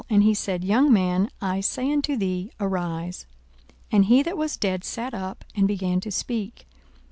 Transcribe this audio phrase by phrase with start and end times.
[0.09, 3.27] And he said, Young man, I say unto thee, Arise.
[3.91, 6.65] 42:007:015 And he that was dead sat up, and began to speak.